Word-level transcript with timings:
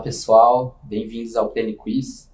Olá 0.00 0.04
pessoal, 0.06 0.80
bem-vindos 0.82 1.36
ao 1.36 1.50
Pleno 1.50 1.76
Quiz. 1.76 2.26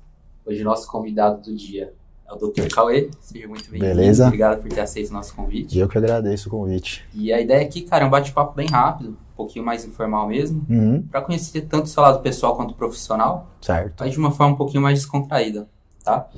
Hoje 0.47 0.63
nosso 0.63 0.89
convidado 0.89 1.43
do 1.43 1.57
dia 1.57 1.93
é 2.25 2.33
o 2.33 2.37
Dr. 2.37 2.69
Cauê. 2.73 3.11
Seja 3.19 3.49
muito 3.49 3.69
bem-vindo. 3.69 3.93
Beleza. 3.93 4.27
Obrigado 4.27 4.63
por 4.63 4.69
ter 4.69 4.79
aceito 4.83 5.11
o 5.11 5.13
nosso 5.13 5.35
convite. 5.35 5.77
Eu 5.77 5.89
que 5.89 5.99
agradeço 5.99 6.47
o 6.47 6.53
convite. 6.53 7.05
E 7.13 7.33
a 7.33 7.41
ideia 7.41 7.63
aqui, 7.67 7.83
cara, 7.83 8.05
é 8.05 8.07
um 8.07 8.11
bate-papo 8.11 8.55
bem 8.55 8.69
rápido, 8.69 9.11
um 9.11 9.37
pouquinho 9.37 9.65
mais 9.65 9.85
informal 9.85 10.29
mesmo, 10.29 10.65
Uhum, 10.71 11.03
para 11.11 11.21
conhecer 11.23 11.63
tanto 11.63 11.87
o 11.87 11.89
seu 11.89 12.05
lado 12.05 12.23
pessoal 12.23 12.55
quanto 12.55 12.73
profissional, 12.73 13.49
certo. 13.61 13.97
mas 13.99 14.13
de 14.13 14.19
uma 14.21 14.31
forma 14.31 14.55
um 14.55 14.57
pouquinho 14.57 14.85
mais 14.85 15.01
descontraída, 15.01 15.69
tá? 16.05 16.31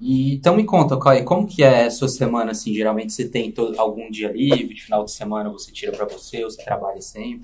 E 0.00 0.34
então 0.34 0.56
me 0.56 0.64
conta, 0.64 0.96
Cauê, 0.98 1.22
como 1.22 1.46
que 1.46 1.62
é 1.62 1.86
a 1.86 1.90
sua 1.90 2.08
semana 2.08 2.52
assim? 2.52 2.72
Geralmente 2.72 3.12
você 3.12 3.28
tem 3.28 3.50
todo, 3.50 3.78
algum 3.78 4.10
dia 4.10 4.30
livre, 4.30 4.74
de 4.74 4.82
final 4.82 5.04
de 5.04 5.10
semana 5.10 5.50
você 5.50 5.72
tira 5.72 5.90
para 5.90 6.06
você, 6.06 6.44
ou 6.44 6.50
você 6.50 6.62
trabalha 6.62 7.00
sempre? 7.02 7.42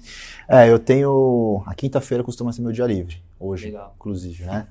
É, 0.48 0.70
eu 0.70 0.78
tenho. 0.78 1.62
A 1.66 1.74
quinta-feira 1.74 2.22
costuma 2.22 2.52
ser 2.52 2.62
meu 2.62 2.70
dia 2.70 2.86
livre, 2.86 3.20
hoje, 3.40 3.66
Legal. 3.66 3.92
inclusive, 3.96 4.44
né? 4.44 4.68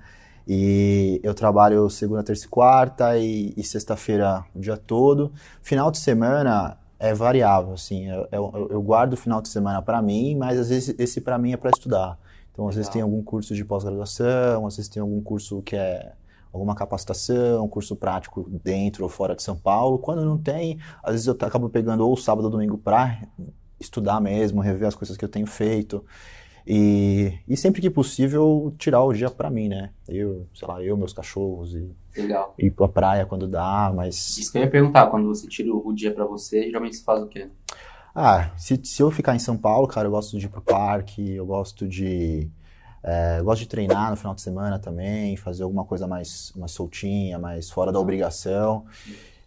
E 0.47 1.19
eu 1.23 1.33
trabalho 1.33 1.89
segunda, 1.89 2.23
terça 2.23 2.45
e 2.45 2.49
quarta 2.49 3.17
e, 3.17 3.53
e 3.55 3.63
sexta-feira 3.63 4.45
o 4.55 4.59
dia 4.59 4.77
todo. 4.77 5.31
Final 5.61 5.91
de 5.91 5.97
semana 5.97 6.77
é 6.99 7.13
variável, 7.13 7.73
assim. 7.73 8.09
Eu, 8.09 8.27
eu, 8.31 8.67
eu 8.71 8.81
guardo 8.81 9.13
o 9.13 9.17
final 9.17 9.41
de 9.41 9.49
semana 9.49 9.81
para 9.81 10.01
mim, 10.01 10.35
mas 10.35 10.57
às 10.57 10.69
vezes 10.69 10.95
esse 10.97 11.19
para 11.19 11.37
mim 11.37 11.51
é 11.53 11.57
para 11.57 11.69
estudar. 11.69 12.17
Então, 12.51 12.67
às 12.67 12.75
vezes 12.75 12.87
Legal. 12.89 12.93
tem 12.93 13.01
algum 13.01 13.23
curso 13.23 13.55
de 13.55 13.65
pós-graduação, 13.65 14.67
às 14.67 14.77
vezes 14.77 14.89
tem 14.89 15.01
algum 15.01 15.21
curso 15.21 15.61
que 15.61 15.75
é 15.75 16.13
alguma 16.53 16.75
capacitação, 16.75 17.67
curso 17.67 17.95
prático 17.95 18.47
dentro 18.63 19.03
ou 19.03 19.09
fora 19.09 19.35
de 19.35 19.41
São 19.41 19.57
Paulo. 19.57 19.97
Quando 19.97 20.23
não 20.23 20.37
tem, 20.37 20.79
às 21.01 21.13
vezes 21.13 21.27
eu 21.27 21.33
acabo 21.33 21.67
pegando 21.67 22.07
ou 22.07 22.15
sábado 22.15 22.45
ou 22.45 22.51
domingo 22.51 22.77
para 22.77 23.23
estudar 23.79 24.21
mesmo, 24.21 24.61
rever 24.61 24.87
as 24.87 24.95
coisas 24.95 25.17
que 25.17 25.25
eu 25.25 25.29
tenho 25.29 25.47
feito. 25.47 26.05
E, 26.65 27.33
e 27.47 27.57
sempre 27.57 27.81
que 27.81 27.89
possível, 27.89 28.73
tirar 28.77 29.03
o 29.03 29.11
dia 29.11 29.29
para 29.29 29.49
mim, 29.49 29.67
né? 29.67 29.89
Eu, 30.07 30.47
sei 30.53 30.67
lá, 30.67 30.81
eu, 30.81 30.95
meus 30.95 31.11
cachorros, 31.11 31.75
e 31.75 31.91
Legal. 32.15 32.53
ir 32.57 32.71
pra 32.71 32.87
praia 32.87 33.25
quando 33.25 33.47
dá, 33.47 33.91
mas. 33.93 34.37
Isso 34.37 34.51
que 34.51 34.57
eu 34.57 34.61
ia 34.61 34.69
perguntar, 34.69 35.07
quando 35.07 35.27
você 35.27 35.47
tira 35.47 35.73
o 35.73 35.91
dia 35.91 36.13
para 36.13 36.25
você, 36.25 36.63
geralmente 36.63 36.95
você 36.95 37.03
faz 37.03 37.21
o 37.21 37.27
quê? 37.27 37.49
Ah, 38.15 38.51
se, 38.55 38.79
se 38.83 39.01
eu 39.01 39.11
ficar 39.11 39.35
em 39.35 39.39
São 39.39 39.57
Paulo, 39.57 39.87
cara, 39.87 40.07
eu 40.07 40.11
gosto 40.11 40.37
de 40.37 40.45
ir 40.45 40.49
pro 40.49 40.61
parque, 40.61 41.33
eu 41.33 41.45
gosto 41.45 41.87
de. 41.87 42.49
É, 43.03 43.41
gosto 43.41 43.61
de 43.61 43.67
treinar 43.67 44.09
no 44.11 44.15
final 44.15 44.33
de 44.33 44.41
semana 44.41 44.79
também, 44.79 45.35
fazer 45.35 45.63
alguma 45.63 45.83
coisa 45.83 46.07
mais, 46.07 46.53
mais 46.55 46.71
soltinha, 46.71 47.37
mais 47.37 47.69
fora 47.69 47.91
da 47.91 47.99
obrigação. 47.99 48.85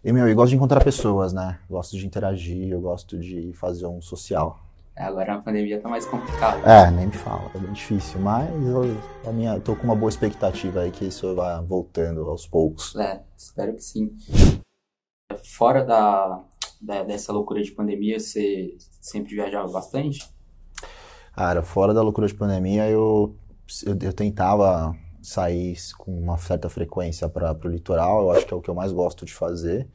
E, 0.03 0.13
meu, 0.13 0.27
eu 0.27 0.35
gosto 0.35 0.51
de 0.51 0.55
encontrar 0.55 0.83
pessoas, 0.83 1.33
né? 1.33 1.59
Gosto 1.69 1.97
de 1.97 2.05
interagir, 2.05 2.69
eu 2.71 2.79
gosto 2.79 3.17
de 3.19 3.51
fazer 3.53 3.87
um 3.87 3.99
social. 4.01 4.59
É, 4.95 5.03
agora 5.03 5.35
na 5.35 5.41
pandemia 5.41 5.79
tá 5.81 5.89
mais 5.89 6.05
complicado. 6.05 6.65
É, 6.67 6.89
nem 6.89 7.07
me 7.07 7.13
fala, 7.13 7.51
é 7.53 7.59
bem 7.59 7.71
difícil, 7.73 8.19
mas 8.19 8.49
eu, 8.65 8.97
a 9.29 9.31
minha, 9.31 9.59
tô 9.59 9.75
com 9.75 9.83
uma 9.83 9.95
boa 9.95 10.09
expectativa 10.09 10.81
aí 10.81 10.91
que 10.91 11.05
isso 11.05 11.35
vai 11.35 11.61
voltando 11.63 12.21
aos 12.29 12.47
poucos. 12.47 12.95
É, 12.95 13.21
espero 13.37 13.73
que 13.75 13.83
sim. 13.83 14.15
Fora 15.55 15.83
da, 15.83 16.43
da- 16.81 17.03
dessa 17.03 17.31
loucura 17.33 17.61
de 17.61 17.71
pandemia, 17.71 18.19
você 18.19 18.75
sempre 19.01 19.35
viajava 19.35 19.67
bastante? 19.71 20.27
Cara, 21.35 21.61
fora 21.61 21.93
da 21.93 22.01
loucura 22.01 22.27
de 22.27 22.33
pandemia, 22.33 22.89
eu, 22.89 23.35
eu, 23.85 23.97
eu 24.01 24.13
tentava 24.13 24.95
sair 25.21 25.77
com 25.97 26.11
uma 26.17 26.37
certa 26.37 26.69
frequência 26.69 27.27
para 27.29 27.53
o 27.65 27.67
litoral, 27.69 28.21
eu 28.23 28.31
acho 28.31 28.45
que 28.45 28.53
é 28.53 28.57
o 28.57 28.61
que 28.61 28.69
eu 28.69 28.75
mais 28.75 28.91
gosto 28.91 29.25
de 29.25 29.33
fazer. 29.33 29.87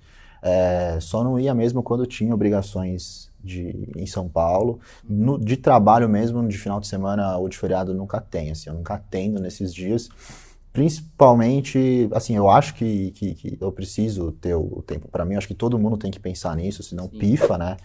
É, 0.43 0.99
só 1.01 1.23
não 1.23 1.39
ia 1.39 1.55
mesmo 1.55 1.83
quando 1.83 2.05
tinha 2.07 2.35
obrigações 2.35 3.31
de, 3.43 3.89
em 3.97 4.07
São 4.07 4.29
Paulo. 4.29 4.81
No- 5.09 5.39
de 5.39 5.57
trabalho 5.57 6.09
mesmo, 6.09 6.47
de 6.49 6.59
final 6.59 6.81
de 6.81 6.87
semana 6.89 7.37
ou 7.39 7.49
de 7.49 7.57
feriado, 7.57 7.95
nunca 7.95 8.21
tem, 8.21 8.51
assim, 8.51 8.69
eu 8.69 8.75
nunca 8.75 8.95
atendo 8.95 9.41
nesses 9.41 9.73
dias. 9.73 10.09
Principalmente, 10.73 12.09
assim, 12.15 12.35
eu 12.35 12.49
acho 12.49 12.75
que, 12.75 13.11
que, 13.11 13.35
que 13.35 13.59
eu 13.61 13.71
preciso 13.71 14.33
ter 14.33 14.55
o 14.55 14.79
o 14.79 14.83
tempo 14.83 15.07
para 15.09 15.23
mim, 15.25 15.35
eu 15.35 15.39
acho 15.39 15.47
que 15.47 15.55
todo 15.55 15.79
mundo 15.79 15.99
tem 15.99 16.11
que 16.11 16.19
pensar 16.19 16.57
nisso, 16.57 16.83
senão 16.83 17.09
Sim. 17.09 17.19
pifa, 17.19 17.59
né? 17.59 17.77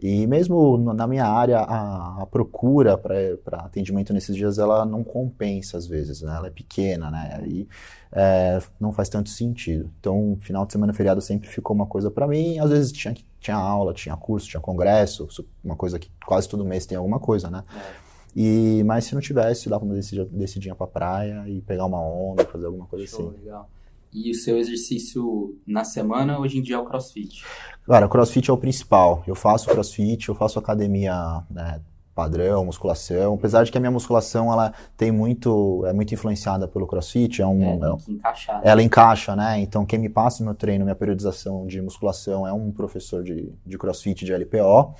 E 0.00 0.26
mesmo 0.26 0.76
na 0.92 1.06
minha 1.06 1.26
área, 1.26 1.58
a, 1.60 2.22
a 2.22 2.26
procura 2.26 2.98
para 2.98 3.58
atendimento 3.58 4.12
nesses 4.12 4.36
dias, 4.36 4.58
ela 4.58 4.84
não 4.84 5.02
compensa 5.02 5.78
às 5.78 5.86
vezes, 5.86 6.22
né? 6.22 6.34
Ela 6.36 6.48
é 6.48 6.50
pequena, 6.50 7.10
né? 7.10 7.38
Aí 7.40 7.68
é, 8.12 8.60
não 8.78 8.92
faz 8.92 9.08
tanto 9.08 9.30
sentido. 9.30 9.90
Então, 10.00 10.36
final 10.40 10.66
de 10.66 10.72
semana, 10.72 10.92
feriado 10.92 11.20
sempre 11.20 11.48
ficou 11.48 11.74
uma 11.74 11.86
coisa 11.86 12.10
para 12.10 12.26
mim. 12.26 12.58
Às 12.58 12.70
vezes 12.70 12.92
tinha, 12.92 13.14
tinha 13.40 13.56
aula, 13.56 13.92
tinha 13.94 14.16
curso, 14.16 14.48
tinha 14.48 14.60
congresso, 14.60 15.26
uma 15.64 15.76
coisa 15.76 15.98
que 15.98 16.10
quase 16.26 16.48
todo 16.48 16.64
mês 16.64 16.86
tem 16.86 16.96
alguma 16.96 17.18
coisa, 17.18 17.50
né? 17.50 17.64
É, 17.74 18.06
E, 18.36 18.82
mas 18.84 19.04
se 19.04 19.14
não 19.14 19.22
tivesse, 19.22 19.68
dava 19.68 19.84
uma 19.84 19.94
descidinha, 19.94 20.26
descidinha 20.30 20.74
pra 20.74 20.86
praia 20.86 21.44
e 21.48 21.62
pegar 21.62 21.86
uma 21.86 22.00
onda, 22.00 22.44
fazer 22.44 22.66
alguma 22.66 22.86
coisa 22.86 23.06
show, 23.06 23.30
assim. 23.30 23.38
legal. 23.38 23.68
E 24.16 24.30
o 24.30 24.34
seu 24.34 24.56
exercício 24.56 25.54
na 25.66 25.84
semana, 25.84 26.38
hoje 26.38 26.56
em 26.56 26.62
dia, 26.62 26.76
é 26.76 26.78
o 26.78 26.86
crossfit? 26.86 27.44
Cara, 27.86 28.06
o 28.06 28.08
crossfit 28.08 28.48
é 28.48 28.52
o 28.52 28.56
principal. 28.56 29.22
Eu 29.26 29.34
faço 29.34 29.68
crossfit, 29.68 30.30
eu 30.30 30.34
faço 30.34 30.58
academia, 30.58 31.44
né, 31.50 31.82
padrão, 32.14 32.64
musculação. 32.64 33.34
Apesar 33.34 33.62
de 33.62 33.70
que 33.70 33.76
a 33.76 33.80
minha 33.80 33.90
musculação, 33.90 34.50
ela 34.50 34.72
tem 34.96 35.12
muito, 35.12 35.84
é 35.84 35.92
muito 35.92 36.14
influenciada 36.14 36.66
pelo 36.66 36.86
crossfit, 36.86 37.42
é 37.42 37.46
um, 37.46 37.62
É, 37.62 37.74
é 37.74 37.78
tem 37.78 37.96
que 37.98 38.12
encaixar. 38.12 38.56
né? 38.56 38.62
ela 38.64 38.82
encaixa, 38.82 39.36
né? 39.36 39.60
Então, 39.60 39.84
quem 39.84 39.98
me 39.98 40.08
passa 40.08 40.42
o 40.42 40.46
meu 40.46 40.54
treino, 40.54 40.86
minha 40.86 40.96
periodização 40.96 41.66
de 41.66 41.82
musculação 41.82 42.46
é 42.46 42.52
um 42.54 42.72
professor 42.72 43.22
de, 43.22 43.52
de 43.66 43.76
crossfit 43.76 44.24
de 44.24 44.32
LPO. 44.32 44.94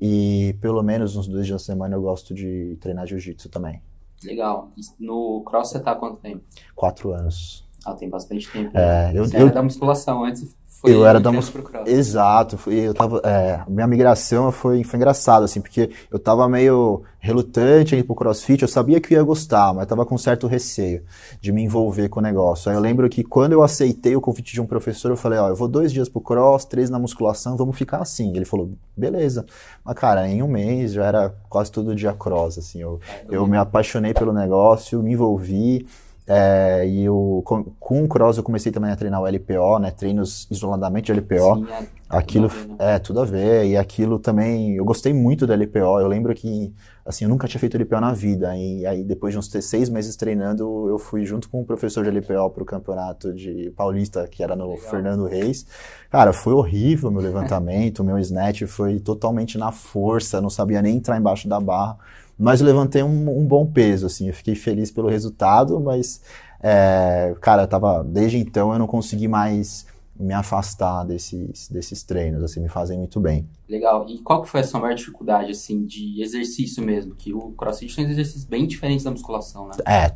E 0.00 0.56
pelo 0.62 0.82
menos 0.82 1.16
uns 1.16 1.28
dois 1.28 1.46
dias 1.46 1.60
da 1.60 1.66
semana 1.66 1.96
eu 1.96 2.02
gosto 2.02 2.32
de 2.32 2.78
treinar 2.80 3.06
jiu-jitsu 3.06 3.50
também. 3.50 3.82
Legal. 4.24 4.70
No 4.98 5.42
cross 5.44 5.68
você 5.68 5.80
tá 5.80 5.92
há 5.92 5.96
quanto 5.96 6.16
tempo? 6.16 6.42
Quatro 6.74 7.12
anos. 7.12 7.63
Ah, 7.86 7.94
tem 7.94 8.08
bastante 8.08 8.50
tempo. 8.50 8.70
É, 8.76 9.12
eu- 9.14 9.24
você 9.26 9.36
eu- 9.36 9.46
era 9.46 9.54
da 9.54 9.62
musculação 9.62 10.24
antes 10.24 10.54
foi 10.80 10.92
Eu 10.92 11.06
era 11.06 11.18
da 11.18 11.30
migrando 11.30 11.36
mus- 11.36 11.50
pro 11.50 11.62
cross. 11.62 11.88
Exato, 11.88 12.58
fui- 12.58 12.74
eu 12.74 12.92
tava, 12.92 13.18
é, 13.24 13.62
minha 13.68 13.86
migração 13.86 14.52
foi, 14.52 14.84
foi 14.84 14.98
engraçada, 14.98 15.44
assim, 15.46 15.60
porque 15.60 15.90
eu 16.10 16.18
tava 16.18 16.46
meio 16.46 17.02
relutante 17.18 17.94
em 17.94 18.00
ir 18.00 18.02
pro 18.04 18.14
CrossFit, 18.14 18.60
eu 18.62 18.68
sabia 18.68 19.00
que 19.00 19.14
eu 19.14 19.18
ia 19.18 19.24
gostar, 19.24 19.72
mas 19.72 19.86
tava 19.86 20.04
com 20.04 20.18
certo 20.18 20.46
receio 20.46 21.02
de 21.40 21.52
me 21.52 21.62
envolver 21.62 22.08
com 22.10 22.20
o 22.20 22.22
negócio. 22.22 22.70
Aí 22.70 22.76
eu 22.76 22.80
lembro 22.82 23.08
que 23.08 23.24
quando 23.24 23.52
eu 23.52 23.62
aceitei 23.62 24.14
o 24.14 24.20
convite 24.20 24.52
de 24.52 24.60
um 24.60 24.66
professor, 24.66 25.10
eu 25.10 25.16
falei, 25.16 25.38
ó, 25.38 25.48
eu 25.48 25.56
vou 25.56 25.68
dois 25.68 25.90
dias 25.90 26.06
pro 26.08 26.20
cross, 26.20 26.66
três 26.66 26.90
na 26.90 26.98
musculação, 26.98 27.56
vamos 27.56 27.78
ficar 27.78 27.98
assim. 28.02 28.36
Ele 28.36 28.44
falou, 28.44 28.70
beleza. 28.94 29.46
Mas, 29.82 29.94
cara, 29.94 30.28
em 30.28 30.42
um 30.42 30.48
mês 30.48 30.92
já 30.92 31.06
era 31.06 31.34
quase 31.48 31.72
todo 31.72 31.94
dia 31.94 32.12
cross, 32.12 32.58
assim, 32.58 32.82
eu, 32.82 33.00
É, 33.08 33.24
eu 33.36 33.46
me 33.46 33.56
apaixonei 33.56 34.12
pelo 34.12 34.34
negócio, 34.34 35.02
me 35.02 35.12
envolvi, 35.12 35.86
é, 36.26 36.86
e 36.86 37.04
eu, 37.04 37.42
com, 37.44 37.64
com 37.78 38.02
o 38.02 38.08
cross 38.08 38.38
eu 38.38 38.42
comecei 38.42 38.72
também 38.72 38.90
a 38.90 38.96
treinar 38.96 39.20
o 39.20 39.26
LPO, 39.26 39.78
né, 39.78 39.90
treinos 39.90 40.48
isoladamente 40.50 41.12
de 41.12 41.20
LPO. 41.20 41.56
Sim, 41.56 41.66
é, 41.70 41.86
Aquilo 42.08 42.48
tudo 42.48 42.60
ver, 42.60 42.68
né? 42.68 42.76
é 42.94 42.98
tudo 42.98 43.20
a 43.20 43.24
ver, 43.24 43.66
e 43.66 43.76
aquilo 43.76 44.18
também, 44.18 44.76
eu 44.76 44.84
gostei 44.84 45.12
muito 45.12 45.46
do 45.46 45.52
LPO. 45.52 46.00
Eu 46.00 46.06
lembro 46.06 46.34
que, 46.34 46.72
assim, 47.04 47.24
eu 47.24 47.28
nunca 47.28 47.48
tinha 47.48 47.58
feito 47.58 47.76
LPO 47.76 48.00
na 48.00 48.12
vida, 48.12 48.56
e 48.56 48.86
aí 48.86 49.02
depois 49.02 49.34
de 49.34 49.38
uns 49.38 49.50
seis 49.50 49.88
meses 49.88 50.14
treinando, 50.14 50.88
eu 50.88 50.98
fui 50.98 51.24
junto 51.24 51.48
com 51.48 51.60
o 51.60 51.64
professor 51.64 52.04
de 52.04 52.10
LPO 52.10 52.50
pro 52.50 52.64
campeonato 52.64 53.32
de 53.34 53.70
Paulista, 53.76 54.28
que 54.28 54.42
era 54.42 54.54
no 54.54 54.70
Legal. 54.70 54.90
Fernando 54.90 55.26
Reis. 55.26 55.66
Cara, 56.08 56.32
foi 56.32 56.52
horrível 56.52 57.08
o 57.10 57.12
meu 57.12 57.22
levantamento, 57.22 58.00
o 58.00 58.04
meu 58.04 58.18
snatch 58.18 58.62
foi 58.66 59.00
totalmente 59.00 59.58
na 59.58 59.72
força, 59.72 60.40
não 60.40 60.50
sabia 60.50 60.80
nem 60.80 60.96
entrar 60.96 61.18
embaixo 61.18 61.48
da 61.48 61.58
barra, 61.58 61.98
mas 62.38 62.60
eu 62.60 62.66
levantei 62.66 63.02
um, 63.02 63.38
um 63.38 63.46
bom 63.46 63.66
peso, 63.66 64.06
assim, 64.06 64.28
eu 64.28 64.34
fiquei 64.34 64.54
feliz 64.54 64.90
pelo 64.90 65.08
resultado, 65.08 65.78
mas, 65.80 66.20
é, 66.62 67.34
cara, 67.40 67.66
tava, 67.66 68.04
desde 68.04 68.38
então 68.38 68.72
eu 68.72 68.78
não 68.78 68.86
consegui 68.86 69.28
mais 69.28 69.86
me 70.18 70.32
afastar 70.32 71.04
desses, 71.04 71.68
desses 71.68 72.02
treinos, 72.04 72.42
assim, 72.42 72.60
me 72.60 72.68
fazem 72.68 72.98
muito 72.98 73.18
bem. 73.20 73.48
Legal. 73.68 74.06
E 74.08 74.18
qual 74.18 74.42
que 74.42 74.48
foi 74.48 74.60
a 74.60 74.64
sua 74.64 74.78
maior 74.78 74.94
dificuldade, 74.94 75.50
assim, 75.50 75.84
de 75.84 76.22
exercício 76.22 76.84
mesmo? 76.84 77.14
Que 77.14 77.32
o 77.32 77.50
crossfit 77.52 77.96
tem 77.96 78.04
exercícios 78.04 78.44
bem 78.44 78.66
diferentes 78.66 79.04
da 79.04 79.10
musculação, 79.10 79.66
né? 79.66 79.72
É, 79.86 80.14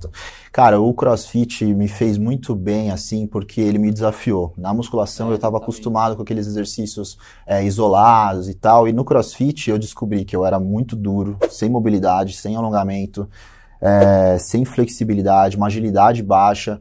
cara, 0.53 0.81
o 0.81 0.95
CrossFit 0.95 1.65
me 1.65 1.89
fez 1.89 2.17
muito 2.17 2.55
bem, 2.55 2.91
assim, 2.91 3.27
porque 3.27 3.61
ele 3.61 3.79
me 3.79 3.91
desafiou. 3.91 4.53
Na 4.57 4.73
musculação 4.73 5.29
É, 5.29 5.33
eu 5.33 5.37
estava 5.37 5.57
acostumado 5.57 6.15
com 6.15 6.23
aqueles 6.23 6.47
exercícios 6.47 7.19
é, 7.47 7.65
isolados 7.65 8.49
e 8.49 8.55
tal, 8.55 8.87
e 8.87 8.93
no 8.93 9.05
CrossFit 9.05 9.71
eu 9.71 9.79
descobri 9.79 10.25
que 10.25 10.37
eu 10.37 10.45
era 10.45 10.61
muito 10.61 10.95
duro, 10.95 11.37
sem 11.51 11.69
mobilidade, 11.69 12.35
sem 12.35 12.55
alongamento, 12.55 13.29
é, 13.81 14.39
sem 14.39 14.65
flexibilidade, 14.65 15.57
uma 15.57 15.67
agilidade 15.67 16.23
baixa, 16.23 16.81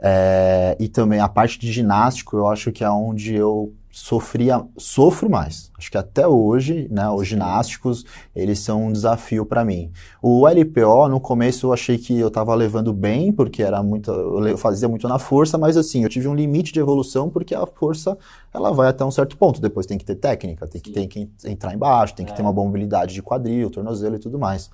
é, 0.00 0.76
e 0.78 0.88
também 0.88 1.20
a 1.20 1.28
parte 1.28 1.58
de 1.58 1.70
ginástico 1.72 2.36
eu 2.36 2.48
acho 2.48 2.70
que 2.72 2.82
é 2.84 2.90
onde 2.90 3.34
eu 3.34 3.72
sofria, 3.90 4.60
sofro 4.76 5.30
mais. 5.30 5.70
Acho 5.78 5.88
que 5.88 5.96
até 5.96 6.26
hoje, 6.26 6.88
né, 6.90 7.08
os 7.10 7.28
ginásticos, 7.28 8.04
eles 8.34 8.58
são 8.58 8.86
um 8.86 8.92
desafio 8.92 9.46
para 9.46 9.64
mim. 9.64 9.92
O 10.20 10.48
LPO, 10.48 11.08
no 11.08 11.20
começo 11.20 11.68
eu 11.68 11.72
achei 11.72 11.96
que 11.96 12.18
eu 12.18 12.26
estava 12.26 12.52
levando 12.56 12.92
bem, 12.92 13.30
porque 13.32 13.62
era 13.62 13.80
muito, 13.84 14.10
eu 14.10 14.58
fazia 14.58 14.88
muito 14.88 15.06
na 15.06 15.20
força, 15.20 15.56
mas 15.56 15.76
assim, 15.76 16.02
eu 16.02 16.08
tive 16.08 16.26
um 16.26 16.34
limite 16.34 16.72
de 16.72 16.80
evolução, 16.80 17.30
porque 17.30 17.54
a 17.54 17.64
força, 17.66 18.18
ela 18.52 18.72
vai 18.72 18.88
até 18.88 19.04
um 19.04 19.12
certo 19.12 19.36
ponto, 19.36 19.60
depois 19.60 19.86
tem 19.86 19.96
que 19.96 20.04
ter 20.04 20.16
técnica, 20.16 20.66
tem 20.66 20.80
que, 20.80 20.88
Sim. 20.88 20.94
tem 20.94 21.08
que 21.08 21.30
entrar 21.44 21.72
embaixo, 21.72 22.16
tem 22.16 22.26
que 22.26 22.32
É. 22.32 22.34
ter 22.34 22.42
uma 22.42 22.52
boa 22.52 22.66
mobilidade 22.66 23.14
de 23.14 23.22
quadril, 23.22 23.70
tornozelo 23.70 24.16
e 24.16 24.18
tudo 24.18 24.40
mais. 24.40 24.68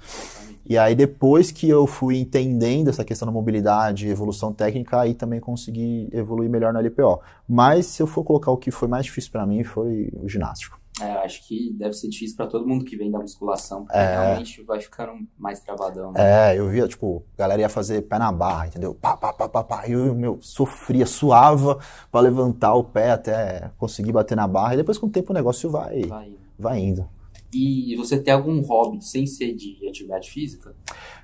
E 0.70 0.78
aí, 0.78 0.94
depois 0.94 1.50
que 1.50 1.68
eu 1.68 1.84
fui 1.84 2.16
entendendo 2.16 2.86
essa 2.86 3.04
questão 3.04 3.26
da 3.26 3.32
mobilidade 3.32 4.06
e 4.06 4.10
evolução 4.10 4.52
técnica, 4.52 5.00
aí 5.00 5.14
também 5.14 5.40
consegui 5.40 6.08
evoluir 6.12 6.48
melhor 6.48 6.72
na 6.72 6.78
LPO. 6.78 7.20
Mas 7.48 7.86
se 7.86 8.00
eu 8.00 8.06
for 8.06 8.22
colocar 8.22 8.52
o 8.52 8.56
que 8.56 8.70
foi 8.70 8.86
mais 8.86 9.04
difícil 9.04 9.32
para 9.32 9.44
mim, 9.44 9.64
foi 9.64 10.12
o 10.12 10.28
ginástico. 10.28 10.80
É, 11.00 11.10
acho 11.24 11.44
que 11.48 11.72
deve 11.72 11.94
ser 11.94 12.06
difícil 12.06 12.36
para 12.36 12.46
todo 12.46 12.68
mundo 12.68 12.84
que 12.84 12.96
vem 12.96 13.10
da 13.10 13.18
musculação, 13.18 13.82
porque 13.82 13.98
é... 13.98 14.22
realmente 14.22 14.62
vai 14.62 14.78
ficando 14.78 15.26
mais 15.36 15.58
travadão. 15.58 16.12
Né? 16.12 16.52
É, 16.52 16.60
eu 16.60 16.68
via, 16.68 16.86
tipo, 16.86 17.24
a 17.36 17.38
galera 17.40 17.62
ia 17.62 17.68
fazer 17.68 18.02
pé 18.02 18.20
na 18.20 18.30
barra, 18.30 18.68
entendeu? 18.68 18.94
Pá, 18.94 19.16
pá, 19.16 19.32
pá, 19.32 19.48
pá, 19.48 19.64
pá. 19.64 19.88
E 19.88 19.92
eu, 19.92 20.14
meu, 20.14 20.38
sofria, 20.40 21.04
suava 21.04 21.80
para 22.12 22.20
levantar 22.20 22.74
o 22.74 22.84
pé 22.84 23.10
até 23.10 23.72
conseguir 23.76 24.12
bater 24.12 24.36
na 24.36 24.46
barra. 24.46 24.74
E 24.74 24.76
depois, 24.76 24.98
com 24.98 25.08
o 25.08 25.10
tempo, 25.10 25.32
o 25.32 25.34
negócio 25.34 25.68
vai, 25.68 26.02
vai, 26.02 26.32
vai 26.56 26.78
indo. 26.78 27.08
E 27.52 27.96
você 27.96 28.18
tem 28.18 28.32
algum 28.32 28.60
hobby 28.60 29.04
sem 29.04 29.26
ser 29.26 29.54
de 29.54 29.76
atividade 29.88 30.30
física? 30.30 30.74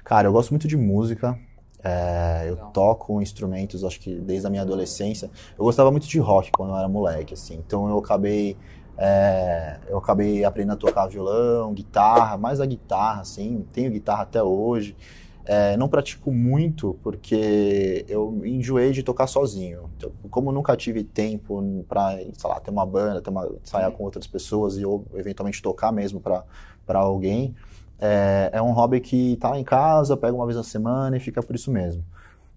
Cara, 0.04 0.28
eu 0.28 0.32
gosto 0.32 0.50
muito 0.50 0.66
de 0.66 0.76
música. 0.76 1.38
É, 1.84 2.46
eu 2.48 2.56
toco 2.72 3.22
instrumentos, 3.22 3.84
acho 3.84 4.00
que 4.00 4.14
desde 4.16 4.46
a 4.46 4.50
minha 4.50 4.62
adolescência. 4.62 5.30
Eu 5.56 5.64
gostava 5.64 5.90
muito 5.90 6.08
de 6.08 6.18
rock 6.18 6.50
quando 6.50 6.70
eu 6.70 6.76
era 6.76 6.88
moleque, 6.88 7.34
assim. 7.34 7.62
Então 7.64 7.88
eu 7.88 7.98
acabei 7.98 8.56
é, 8.98 9.78
eu 9.88 9.98
acabei 9.98 10.44
aprendendo 10.44 10.72
a 10.72 10.76
tocar 10.76 11.06
violão, 11.06 11.72
guitarra, 11.74 12.36
mais 12.38 12.60
a 12.60 12.66
guitarra, 12.66 13.20
assim. 13.20 13.64
Tenho 13.72 13.90
guitarra 13.90 14.22
até 14.22 14.42
hoje. 14.42 14.96
É, 15.48 15.76
não 15.76 15.88
pratico 15.88 16.32
muito 16.32 16.98
porque 17.04 18.04
eu 18.08 18.42
enjoei 18.44 18.90
de 18.90 19.02
tocar 19.02 19.28
sozinho. 19.28 19.88
Então, 19.96 20.10
como 20.28 20.50
nunca 20.50 20.76
tive 20.76 21.04
tempo 21.04 21.84
para, 21.88 22.16
sei 22.16 22.50
lá, 22.50 22.58
ter 22.58 22.70
uma 22.70 22.84
banda, 22.84 23.22
ter 23.22 23.30
uma, 23.30 23.48
ensaiar 23.62 23.92
com 23.92 24.02
outras 24.02 24.26
pessoas 24.26 24.76
e 24.76 24.84
ou 24.84 25.04
eventualmente 25.14 25.62
tocar 25.62 25.92
mesmo 25.92 26.20
para 26.20 26.98
alguém, 26.98 27.54
é, 27.98 28.50
é, 28.52 28.60
um 28.60 28.72
hobby 28.72 29.00
que 29.00 29.36
tá 29.36 29.58
em 29.58 29.64
casa, 29.64 30.16
pega 30.16 30.34
uma 30.34 30.46
vez 30.46 30.56
na 30.56 30.64
semana 30.64 31.16
e 31.16 31.20
fica 31.20 31.42
por 31.42 31.54
isso 31.54 31.70
mesmo. 31.70 32.04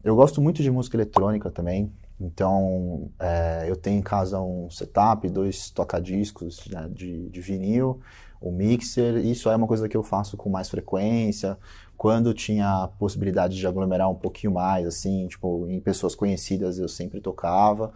Eu 0.04 0.16
gosto 0.16 0.42
muito 0.42 0.64
de 0.64 0.72
música 0.72 0.98
eletrônica 0.98 1.50
também. 1.52 1.92
Então, 2.20 3.10
é, 3.20 3.66
eu 3.68 3.76
tenho 3.76 4.00
em 4.00 4.02
casa 4.02 4.42
um 4.42 4.70
setup, 4.70 5.28
dois 5.30 5.70
toca-discos 5.70 6.68
né, 6.68 6.90
de, 6.92 7.30
de 7.30 7.42
vinil, 7.42 8.00
o 8.42 8.50
um 8.50 8.52
mixer. 8.52 9.18
Isso 9.18 9.50
é 9.50 9.56
uma 9.56 9.68
coisa 9.68 9.88
que 9.88 9.96
eu 9.96 10.04
faço 10.04 10.36
com 10.36 10.50
mais 10.50 10.70
frequência. 10.70 11.58
Quando 12.00 12.34
tinha 12.34 12.84
a 12.86 12.88
possibilidade 12.88 13.58
de 13.58 13.68
aglomerar 13.68 14.10
um 14.10 14.16
pouquinho 14.16 14.54
mais, 14.54 14.88
assim, 14.88 15.28
tipo, 15.28 15.68
em 15.68 15.82
pessoas 15.82 16.16
conhecidas, 16.16 16.80
eu 16.80 16.88
sempre 16.88 17.20
tocava. 17.20 17.92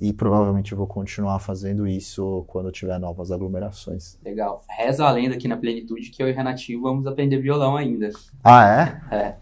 E 0.00 0.12
provavelmente 0.12 0.74
vou 0.74 0.84
continuar 0.88 1.38
fazendo 1.38 1.86
isso 1.86 2.44
quando 2.48 2.72
tiver 2.72 2.98
novas 2.98 3.30
aglomerações. 3.30 4.18
Legal. 4.24 4.64
Reza 4.68 5.04
a 5.04 5.12
lenda 5.12 5.36
aqui 5.36 5.46
na 5.46 5.56
Plenitude 5.56 6.10
que 6.10 6.20
eu 6.20 6.28
e 6.28 6.32
Renatinho 6.32 6.82
vamos 6.82 7.06
aprender 7.06 7.38
violão 7.38 7.76
ainda. 7.76 8.10
Ah, 8.42 8.66
é? 8.66 9.00
É. 9.14 9.36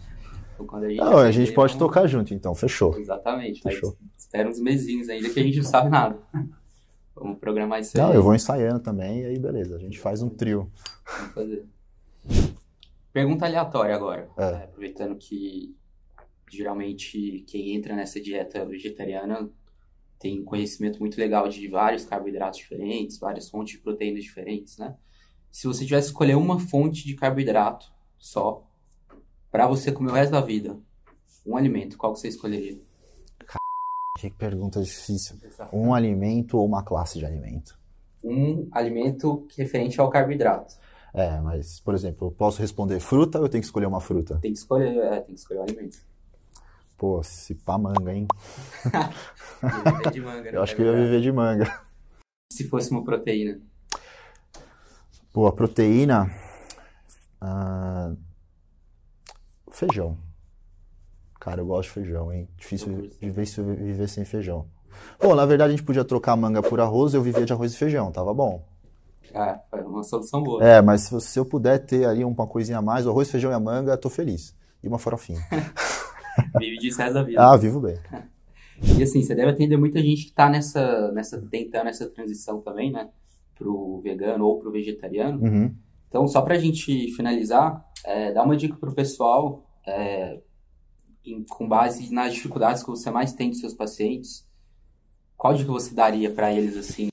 Então, 0.53 0.67
quando 0.67 0.83
a 0.83 0.89
gente, 0.89 0.99
não, 0.99 1.17
a 1.17 1.31
gente 1.31 1.51
pode 1.51 1.73
vamos... 1.73 1.87
tocar 1.87 2.05
junto, 2.05 2.31
então, 2.31 2.53
fechou. 2.53 2.95
Exatamente. 2.99 3.63
Fechou. 3.63 3.97
espera 4.15 4.47
uns 4.47 4.59
mesinhos 4.59 5.09
ainda 5.09 5.29
que 5.29 5.39
a 5.39 5.43
gente 5.43 5.57
não 5.57 5.65
sabe 5.65 5.89
nada. 5.89 6.15
Vamos 7.15 7.39
programar 7.39 7.79
isso 7.79 7.97
Não, 7.97 8.09
aí. 8.09 8.15
eu 8.15 8.21
vou 8.21 8.35
ensaiando 8.35 8.81
também, 8.81 9.21
e 9.21 9.25
aí 9.25 9.39
beleza, 9.39 9.77
a 9.77 9.79
gente 9.79 9.97
faz 9.97 10.21
um 10.21 10.27
trio. 10.27 10.69
Vamos 11.07 11.33
fazer. 11.33 11.74
Pergunta 13.15 13.45
aleatória 13.45 13.95
agora. 13.95 14.29
É. 14.37 14.43
É, 14.43 14.63
aproveitando 14.65 15.15
que 15.15 15.73
geralmente 16.51 17.45
quem 17.47 17.73
entra 17.73 17.95
nessa 17.95 18.19
dieta 18.19 18.65
vegetariana 18.65 19.49
tem 20.19 20.43
conhecimento 20.43 20.99
muito 20.99 21.17
legal 21.17 21.47
de 21.47 21.65
vários 21.69 22.03
carboidratos 22.03 22.59
diferentes, 22.59 23.17
várias 23.17 23.49
fontes 23.49 23.75
de 23.75 23.79
proteínas 23.81 24.21
diferentes, 24.21 24.77
né? 24.77 24.97
Se 25.49 25.65
você 25.65 25.85
tivesse 25.85 26.07
que 26.07 26.11
escolher 26.11 26.35
uma 26.35 26.59
fonte 26.59 27.05
de 27.05 27.15
carboidrato 27.15 27.89
só 28.17 28.67
para 29.49 29.65
você 29.65 29.93
comer 29.93 30.11
o 30.11 30.13
resto 30.13 30.33
da 30.33 30.41
vida, 30.41 30.77
um 31.45 31.55
alimento, 31.55 31.97
qual 31.97 32.11
que 32.11 32.19
você 32.19 32.27
escolheria? 32.27 32.77
Que 34.19 34.29
pergunta 34.29 34.81
difícil. 34.81 35.37
Um 35.71 35.93
alimento 35.93 36.57
ou 36.57 36.65
uma 36.65 36.83
classe 36.83 37.17
de 37.17 37.25
alimento? 37.25 37.79
Um 38.21 38.67
alimento 38.73 39.47
referente 39.55 40.01
ao 40.01 40.09
carboidrato. 40.09 40.75
É, 41.15 41.39
mas, 41.39 41.79
por 41.79 41.95
exemplo, 41.95 42.27
eu 42.27 42.31
posso 42.31 42.59
responder 42.59 42.99
fruta 42.99 43.39
ou 43.39 43.45
eu 43.45 43.49
tenho 43.49 43.61
que 43.61 43.65
escolher 43.65 43.85
uma 43.85 44.01
fruta? 44.01 44.37
Tem 44.41 44.51
que 44.51 44.59
escolher, 44.59 44.97
é, 44.97 45.21
tem 45.21 45.33
que 45.33 45.39
escolher 45.39 45.61
o 45.61 45.63
alimento. 45.63 45.97
Pô, 46.97 47.23
se 47.23 47.55
pá 47.55 47.77
manga, 47.77 48.13
hein? 48.13 48.27
viver 49.63 50.11
de 50.11 50.21
manga, 50.21 50.43
né? 50.51 50.57
Eu 50.57 50.61
acho 50.61 50.75
que 50.75 50.81
eu 50.81 50.87
ia 50.87 51.05
viver 51.05 51.21
de 51.21 51.31
manga. 51.31 51.83
Se 52.51 52.67
fosse 52.67 52.91
uma 52.91 53.01
proteína? 53.01 53.61
Pô, 55.31 55.47
a 55.47 55.53
proteína. 55.53 56.29
Uh, 57.41 58.17
feijão. 59.71 60.17
Cara, 61.39 61.61
eu 61.61 61.65
gosto 61.65 61.87
de 61.87 61.93
feijão, 61.93 62.33
hein? 62.33 62.49
Difícil 62.57 62.93
viver, 63.21 63.75
viver 63.77 64.09
sem 64.09 64.25
feijão. 64.25 64.67
Bom, 65.21 65.33
na 65.33 65.45
verdade 65.45 65.73
a 65.73 65.77
gente 65.77 65.85
podia 65.85 66.03
trocar 66.03 66.35
manga 66.35 66.61
por 66.61 66.81
arroz 66.81 67.13
e 67.13 67.17
eu 67.17 67.21
vivia 67.21 67.45
de 67.45 67.53
arroz 67.53 67.73
e 67.73 67.77
feijão, 67.77 68.11
tava 68.11 68.33
bom. 68.33 68.74
Ah, 69.35 69.59
é 69.73 69.81
uma 69.81 70.03
solução 70.03 70.41
boa. 70.41 70.63
É, 70.63 70.81
mas 70.81 71.01
se, 71.01 71.21
se 71.21 71.37
eu 71.37 71.45
puder 71.45 71.79
ter 71.79 72.05
ali 72.05 72.23
uma 72.23 72.47
coisinha 72.47 72.77
a 72.77 72.81
mais, 72.81 73.05
o 73.05 73.09
arroz, 73.09 73.29
feijão 73.29 73.51
e 73.51 73.53
a 73.53 73.59
manga, 73.59 73.97
tô 73.97 74.09
feliz. 74.09 74.55
E 74.81 74.87
uma 74.87 74.97
farofinha. 74.97 75.41
Vive 76.57 76.77
de 76.77 76.87
resto 76.87 77.13
da 77.13 77.23
vida. 77.23 77.41
Ah, 77.41 77.57
vivo 77.57 77.79
bem. 77.79 77.97
E 78.97 79.03
assim, 79.03 79.21
você 79.21 79.33
deve 79.33 79.51
atender 79.51 79.77
muita 79.77 80.01
gente 80.01 80.25
que 80.25 80.33
tá 80.33 80.49
nessa, 80.49 81.11
nessa, 81.11 81.41
tentando 81.41 81.87
essa 81.87 82.07
transição 82.09 82.61
também, 82.61 82.91
né? 82.91 83.09
Pro 83.55 84.01
vegano 84.01 84.45
ou 84.45 84.59
pro 84.59 84.71
vegetariano. 84.71 85.41
Uhum. 85.41 85.75
Então, 86.07 86.27
só 86.27 86.41
pra 86.41 86.57
gente 86.57 87.11
finalizar, 87.13 87.85
é, 88.03 88.31
dá 88.31 88.43
uma 88.43 88.55
dica 88.55 88.75
pro 88.75 88.93
pessoal, 88.93 89.65
é, 89.85 90.39
em, 91.25 91.43
com 91.43 91.67
base 91.67 92.13
nas 92.13 92.33
dificuldades 92.33 92.83
que 92.83 92.89
você 92.89 93.09
mais 93.09 93.33
tem 93.33 93.49
dos 93.49 93.59
seus 93.59 93.73
pacientes, 93.73 94.47
qual 95.37 95.53
dica 95.53 95.71
você 95.71 95.93
daria 95.93 96.31
para 96.31 96.53
eles, 96.53 96.77
assim, 96.77 97.09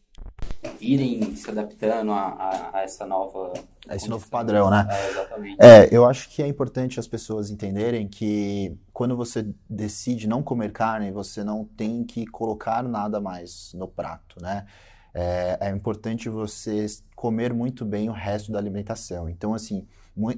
irem 0.81 1.35
se 1.37 1.51
adaptando 1.51 2.13
a, 2.13 2.29
a, 2.29 2.79
a 2.79 2.83
essa 2.83 3.07
nova... 3.07 3.53
A 3.89 3.97
esse 3.97 4.09
novo 4.09 4.29
padrão, 4.29 4.71
né? 4.71 4.87
É, 4.91 5.11
exatamente. 5.11 5.57
É, 5.61 5.89
eu 5.91 6.07
acho 6.07 6.29
que 6.29 6.43
é 6.43 6.47
importante 6.47 7.01
as 7.01 7.09
pessoas 7.09 7.51
entenderem 7.51 8.07
que 8.07 8.77
quando 8.93 9.17
você 9.17 9.47
decide 9.69 10.29
não 10.29 10.43
comer 10.43 10.73
carne, 10.73 11.11
você 11.11 11.43
não 11.43 11.65
tem 11.65 12.05
que 12.05 12.27
colocar 12.27 12.83
nada 12.83 13.21
mais 13.21 13.73
no 13.75 13.89
prato, 13.89 14.41
né? 14.41 14.67
É, 15.15 15.59
é 15.61 15.71
importante 15.71 16.29
você 16.29 16.87
comer 17.15 17.53
muito 17.53 17.85
bem 17.85 18.09
o 18.09 18.13
resto 18.13 18.51
da 18.51 18.59
alimentação. 18.59 19.29
Então, 19.29 19.53
assim, 19.55 19.87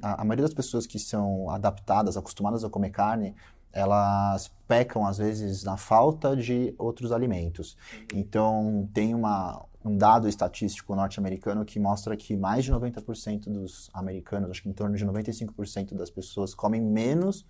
a, 0.01 0.21
a 0.21 0.25
maioria 0.25 0.43
das 0.43 0.53
pessoas 0.53 0.85
que 0.85 0.99
são 0.99 1.49
adaptadas, 1.49 2.17
acostumadas 2.17 2.63
a 2.63 2.69
comer 2.69 2.89
carne, 2.89 3.35
elas 3.71 4.51
pecam 4.67 5.05
às 5.05 5.17
vezes 5.17 5.63
na 5.63 5.77
falta 5.77 6.35
de 6.35 6.73
outros 6.77 7.11
alimentos. 7.11 7.77
Uhum. 7.93 8.19
Então, 8.19 8.89
tem 8.93 9.13
uma, 9.13 9.65
um 9.85 9.95
dado 9.95 10.27
estatístico 10.27 10.95
norte-americano 10.95 11.63
que 11.63 11.79
mostra 11.79 12.17
que 12.17 12.35
mais 12.35 12.65
de 12.65 12.73
90% 12.73 13.49
dos 13.49 13.89
americanos, 13.93 14.49
acho 14.49 14.63
que 14.63 14.69
em 14.69 14.73
torno 14.73 14.97
de 14.97 15.05
95% 15.05 15.93
das 15.93 16.09
pessoas, 16.09 16.55
comem 16.55 16.81
menos 16.81 17.45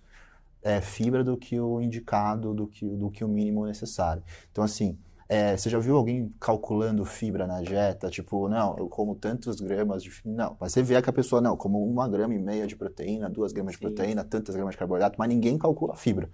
é, 0.62 0.80
fibra 0.80 1.24
do 1.24 1.36
que 1.36 1.58
o 1.58 1.80
indicado, 1.80 2.52
do 2.52 2.66
que, 2.66 2.86
do 2.86 3.10
que 3.10 3.24
o 3.24 3.28
mínimo 3.28 3.64
necessário. 3.64 4.22
Então, 4.52 4.62
assim, 4.62 4.98
é, 5.28 5.56
você 5.56 5.70
já 5.70 5.78
viu 5.78 5.96
alguém 5.96 6.32
calculando 6.38 7.04
fibra 7.04 7.46
na 7.46 7.62
dieta? 7.62 8.10
Tipo, 8.10 8.48
não, 8.48 8.76
eu 8.76 8.88
como 8.88 9.14
tantos 9.14 9.58
gramas 9.60 10.02
de 10.02 10.10
fibra. 10.10 10.32
Não, 10.32 10.56
mas 10.60 10.72
você 10.72 10.82
vê 10.82 11.00
que 11.00 11.08
a 11.08 11.12
pessoa, 11.12 11.40
não, 11.40 11.56
como 11.56 11.82
uma 11.84 12.06
grama 12.06 12.34
e 12.34 12.38
meia 12.38 12.66
de 12.66 12.76
proteína, 12.76 13.30
duas 13.30 13.50
gramas 13.52 13.72
de 13.72 13.78
proteína, 13.78 14.22
tantas 14.24 14.54
gramas 14.54 14.74
de 14.74 14.78
carboidrato, 14.78 15.16
mas 15.18 15.28
ninguém 15.28 15.56
calcula 15.56 15.94
a 15.94 15.96
fibra. 15.96 16.28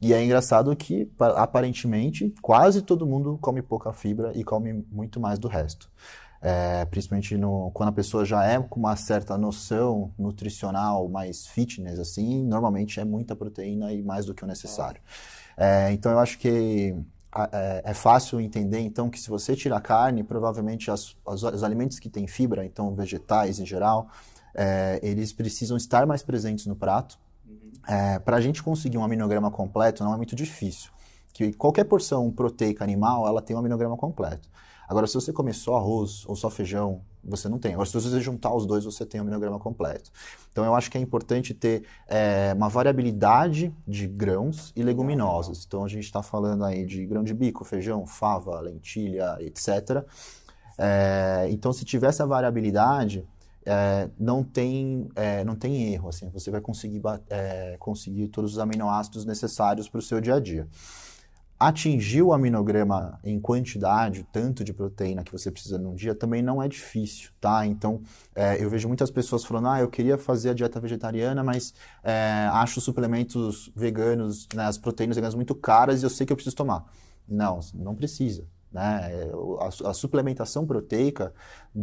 E 0.00 0.12
é 0.12 0.22
engraçado 0.22 0.74
que, 0.76 1.10
aparentemente, 1.36 2.32
quase 2.40 2.82
todo 2.82 3.06
mundo 3.06 3.38
come 3.40 3.62
pouca 3.62 3.92
fibra 3.92 4.32
e 4.34 4.44
come 4.44 4.84
muito 4.90 5.18
mais 5.18 5.38
do 5.38 5.48
resto. 5.48 5.90
É, 6.40 6.84
principalmente 6.84 7.36
no, 7.36 7.72
quando 7.72 7.88
a 7.88 7.92
pessoa 7.92 8.24
já 8.24 8.44
é 8.44 8.60
com 8.60 8.78
uma 8.78 8.94
certa 8.94 9.36
noção 9.36 10.12
nutricional, 10.16 11.08
mais 11.08 11.48
fitness, 11.48 11.98
assim, 11.98 12.44
normalmente 12.44 13.00
é 13.00 13.04
muita 13.04 13.34
proteína 13.34 13.92
e 13.92 14.02
mais 14.02 14.26
do 14.26 14.34
que 14.34 14.44
o 14.44 14.46
necessário. 14.46 15.00
É, 15.56 15.90
então 15.90 16.12
eu 16.12 16.18
acho 16.20 16.38
que 16.38 16.94
é, 17.52 17.82
é, 17.84 17.94
fácil 17.94 18.40
entender, 18.40 18.78
então, 18.78 19.10
que 19.10 19.18
se 19.18 19.28
você 19.28 19.54
tira 19.54 19.80
carne, 19.80 20.22
provavelmente 20.22 20.90
as, 20.90 21.16
as, 21.26 21.42
os 21.42 21.62
alimentos 21.62 21.98
que 21.98 22.08
têm 22.08 22.26
fibra, 22.26 22.64
então 22.64 22.94
vegetais 22.94 23.58
em 23.58 23.66
geral, 23.66 24.08
é, 24.54 24.98
eles 25.02 25.32
precisam 25.32 25.76
estar 25.76 26.06
mais 26.06 26.22
presentes 26.22 26.66
no 26.66 26.74
prato. 26.74 27.18
Uhum. 27.48 27.72
É, 27.86 28.18
Para 28.18 28.36
a 28.36 28.40
gente 28.40 28.62
conseguir 28.62 28.98
um 28.98 29.04
aminograma 29.04 29.50
completo 29.50 30.04
não 30.04 30.14
é 30.14 30.16
muito 30.16 30.36
difícil. 30.36 30.90
Que 31.32 31.52
qualquer 31.52 31.84
porção 31.84 32.30
proteica 32.30 32.84
animal, 32.84 33.26
ela 33.26 33.40
tem 33.40 33.54
um 33.54 33.58
aminograma 33.58 33.96
completo. 33.96 34.48
Agora, 34.88 35.06
se 35.06 35.14
você 35.14 35.32
comer 35.32 35.52
só 35.52 35.76
arroz 35.76 36.24
ou 36.26 36.34
só 36.34 36.48
feijão, 36.48 37.02
você 37.22 37.46
não 37.46 37.58
tem. 37.58 37.74
Agora, 37.74 37.86
se 37.86 37.92
você 37.92 38.20
juntar 38.20 38.54
os 38.54 38.64
dois, 38.64 38.84
você 38.84 39.04
tem 39.04 39.20
um 39.20 39.22
aminograma 39.22 39.58
completo. 39.58 40.10
Então, 40.50 40.64
eu 40.64 40.74
acho 40.74 40.90
que 40.90 40.96
é 40.96 41.00
importante 41.00 41.52
ter 41.52 41.84
é, 42.08 42.54
uma 42.56 42.70
variabilidade 42.70 43.74
de 43.86 44.06
grãos 44.06 44.72
e 44.74 44.82
leguminosas. 44.82 45.64
Então, 45.66 45.84
a 45.84 45.88
gente 45.88 46.04
está 46.04 46.22
falando 46.22 46.64
aí 46.64 46.86
de 46.86 47.04
grão 47.04 47.22
de 47.22 47.34
bico, 47.34 47.64
feijão, 47.64 48.06
fava, 48.06 48.58
lentilha, 48.60 49.36
etc. 49.40 50.04
É, 50.78 51.46
então, 51.50 51.70
se 51.70 51.84
tiver 51.84 52.08
essa 52.08 52.26
variabilidade, 52.26 53.26
é, 53.70 54.08
não, 54.18 54.42
tem, 54.42 55.10
é, 55.14 55.44
não 55.44 55.54
tem 55.54 55.92
erro, 55.92 56.08
assim, 56.08 56.30
você 56.30 56.50
vai 56.50 56.58
conseguir, 56.58 57.02
é, 57.28 57.76
conseguir 57.78 58.28
todos 58.28 58.52
os 58.52 58.58
aminoácidos 58.58 59.26
necessários 59.26 59.90
para 59.90 59.98
o 59.98 60.02
seu 60.02 60.22
dia 60.22 60.36
a 60.36 60.40
dia. 60.40 60.66
Atingir 61.60 62.22
o 62.22 62.32
aminograma 62.32 63.20
em 63.22 63.38
quantidade, 63.38 64.26
tanto 64.32 64.64
de 64.64 64.72
proteína 64.72 65.22
que 65.22 65.30
você 65.30 65.50
precisa 65.50 65.76
num 65.76 65.94
dia, 65.94 66.14
também 66.14 66.40
não 66.40 66.62
é 66.62 66.68
difícil, 66.68 67.30
tá? 67.38 67.66
Então, 67.66 68.00
é, 68.34 68.62
eu 68.62 68.70
vejo 68.70 68.88
muitas 68.88 69.10
pessoas 69.10 69.44
falando, 69.44 69.68
ah, 69.68 69.80
eu 69.80 69.88
queria 69.90 70.16
fazer 70.16 70.48
a 70.48 70.54
dieta 70.54 70.80
vegetariana, 70.80 71.44
mas 71.44 71.74
é, 72.02 72.48
acho 72.52 72.78
os 72.78 72.84
suplementos 72.84 73.70
veganos, 73.76 74.48
né, 74.54 74.64
as 74.64 74.78
proteínas 74.78 75.16
veganas 75.16 75.34
muito 75.34 75.54
caras 75.54 76.00
e 76.00 76.06
eu 76.06 76.10
sei 76.10 76.24
que 76.26 76.32
eu 76.32 76.36
preciso 76.36 76.56
tomar. 76.56 76.86
Não, 77.28 77.60
não 77.74 77.94
precisa. 77.94 78.46
Né? 78.72 79.30
A, 79.60 79.90
a, 79.90 79.94
suplementação 79.94 80.66
proteica, 80.66 81.32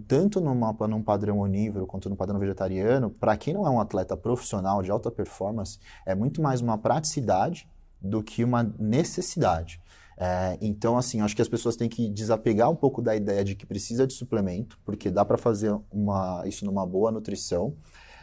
tanto 0.08 0.40
numa, 0.40 0.72
num 0.88 1.02
padrão 1.02 1.40
onívoro 1.40 1.88
quanto 1.88 2.10
no 2.10 2.16
padrão 2.16 2.40
vegetariano, 2.40 3.10
para 3.10 3.36
quem 3.36 3.54
não 3.54 3.66
é 3.66 3.70
um 3.70 3.80
atleta 3.80 4.16
profissional 4.16 4.84
de 4.84 4.92
alta 4.92 5.10
performance, 5.10 5.80
é 6.06 6.14
muito 6.14 6.42
mais 6.42 6.62
uma 6.62 6.78
praticidade 6.78 7.68
do 8.00 8.22
que 8.22 8.44
uma 8.44 8.64
necessidade. 8.78 9.82
É, 10.18 10.58
então, 10.62 10.98
assim, 10.98 11.22
acho 11.22 11.36
que 11.36 11.42
as 11.42 11.50
pessoas 11.50 11.76
têm 11.76 11.90
que 11.90 12.08
desapegar 12.08 12.70
um 12.70 12.76
pouco 12.76 13.02
da 13.02 13.16
ideia 13.16 13.44
de 13.44 13.56
que 13.56 13.66
precisa 13.66 14.08
de 14.08 14.14
suplemento, 14.14 14.80
porque 14.86 15.10
dá 15.10 15.26
para 15.26 15.38
fazer 15.38 15.76
uma, 15.92 16.44
isso 16.46 16.66
numa 16.66 16.86
boa 16.86 17.12
nutrição. 17.12 17.76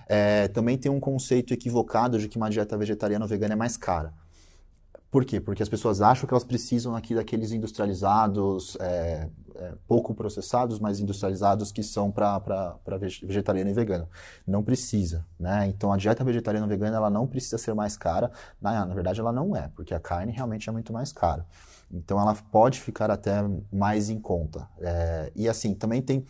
É, 0.09 0.49
também 0.49 0.79
tem 0.79 0.91
um 0.91 1.01
conceito 1.01 1.53
equivocado 1.53 2.19
de 2.19 2.29
que 2.29 2.37
uma 2.37 2.49
dieta 2.49 2.77
vegetariana 2.77 3.25
ou 3.25 3.29
vegana 3.29 3.55
é 3.55 3.57
mais 3.57 3.77
cara. 3.77 4.13
Por 5.13 5.27
quê? 5.27 5.39
Porque 5.39 5.63
as 5.63 5.69
pessoas 5.69 6.01
acham 6.01 6.27
que 6.27 6.33
elas 6.33 6.43
precisam 6.43 6.97
aqui 6.97 7.15
daqueles 7.15 7.53
industrializados, 7.53 8.79
é, 8.81 9.29
é, 9.57 9.75
pouco 9.87 10.15
processados, 10.15 10.81
mas 10.81 11.01
industrializados 11.01 11.71
que 11.71 11.83
são 11.83 12.11
para 12.11 12.81
vegetariano 12.99 13.69
e 13.69 13.75
vegano. 13.75 14.09
Não 14.47 14.63
precisa, 14.63 15.27
né? 15.39 15.67
Então 15.67 15.93
a 15.93 15.99
dieta 15.99 16.25
vegetariana 16.25 16.67
e 16.67 16.71
vegana 16.71 16.97
ela 16.97 17.11
não 17.11 17.27
precisa 17.27 17.59
ser 17.59 17.75
mais 17.75 17.95
cara. 17.95 18.33
Na, 18.59 18.87
na 18.87 18.95
verdade, 18.95 19.21
ela 19.21 19.33
não 19.33 19.55
é, 19.55 19.69
porque 19.77 19.93
a 19.93 20.01
carne 20.01 20.33
realmente 20.33 20.71
é 20.71 20.73
muito 20.73 20.95
mais 20.95 21.13
cara. 21.13 21.45
Então 21.93 22.19
ela 22.19 22.35
pode 22.51 22.81
ficar 22.81 23.11
até 23.11 23.35
mais 23.71 24.09
em 24.09 24.19
conta. 24.19 24.67
É, 24.81 25.31
e 25.37 25.47
assim, 25.47 25.75
também 25.75 26.01
tem 26.01 26.25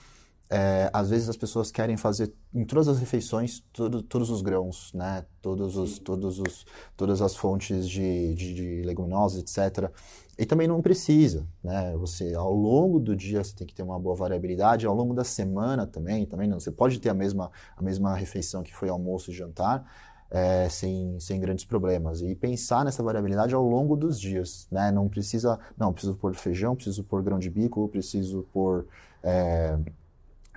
é, 0.55 0.91
às 0.93 1.09
vezes 1.09 1.31
as 1.31 1.37
pessoas 1.37 1.71
querem 1.71 1.97
fazer 1.97 2.31
em 2.53 2.63
todas 2.67 2.87
as 2.87 2.99
refeições 2.99 3.65
todo, 3.73 4.03
todos 4.03 4.29
os 4.29 4.43
grãos, 4.43 4.93
né? 4.93 5.25
Todos 5.41 5.79
os, 5.79 5.99
todos 5.99 6.39
os, 6.39 6.67
todas 6.95 7.23
as 7.23 7.35
fontes 7.35 7.89
de, 7.89 8.35
de, 8.35 8.53
de, 8.53 8.83
leguminosas, 8.83 9.41
etc. 9.41 9.91
E 10.39 10.45
também 10.45 10.69
não 10.69 10.83
precisa, 10.83 11.49
né? 11.65 11.97
Você 11.97 12.35
ao 12.35 12.53
longo 12.53 13.01
do 13.01 13.17
dia 13.17 13.43
você 13.43 13.55
tem 13.55 13.67
que 13.67 13.73
ter 13.75 13.83
uma 13.83 13.99
boa 13.99 14.15
variabilidade, 14.15 14.85
ao 14.85 14.95
longo 14.95 15.15
da 15.15 15.25
semana 15.25 15.87
também, 15.87 16.27
também 16.27 16.47
não. 16.47 16.61
Você 16.61 16.71
pode 16.71 17.01
ter 17.01 17.09
a 17.09 17.15
mesma 17.15 17.51
a 17.75 17.83
mesma 17.83 18.15
refeição 18.15 18.63
que 18.63 18.75
foi 18.75 18.91
almoço 18.91 19.31
e 19.31 19.35
jantar, 19.35 19.91
é, 20.31 20.69
sem, 20.69 21.19
sem 21.19 21.41
grandes 21.41 21.65
problemas. 21.65 22.21
E 22.21 22.35
pensar 22.35 22.85
nessa 22.85 23.03
variabilidade 23.03 23.55
ao 23.55 23.67
longo 23.67 23.97
dos 23.97 24.21
dias, 24.21 24.69
né? 24.71 24.93
Não 24.93 25.09
precisa, 25.09 25.59
não, 25.79 25.95
preciso 25.95 26.15
pôr 26.15 26.35
feijão, 26.35 26.75
preciso 26.77 27.03
pôr 27.05 27.23
grão 27.23 27.39
de 27.39 27.49
bico, 27.49 27.89
preciso 27.89 28.47
pôr 28.53 28.87
é, 29.23 29.79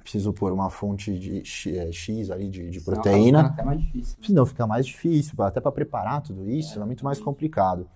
preciso 0.06 0.32
pôr 0.32 0.54
uma 0.54 0.70
fonte 0.70 1.18
de 1.18 1.44
X, 1.44 2.30
é, 2.30 2.34
ali 2.34 2.48
de, 2.48 2.70
de 2.70 2.80
proteína. 2.80 3.40
Senão 3.40 3.50
fica 3.50 3.54
até 3.54 3.64
mais 3.64 3.82
difícil. 3.82 4.18
Né? 4.18 4.28
Senão 4.28 4.46
fica 4.46 4.68
mais 4.68 4.86
difícil, 4.86 5.44
até 5.44 5.60
para 5.60 5.72
preparar 5.72 6.22
tudo 6.22 6.48
isso 6.48 6.80
é, 6.80 6.82
é 6.82 6.86
muito 6.86 7.04
mais 7.04 7.20
complicado. 7.20 7.90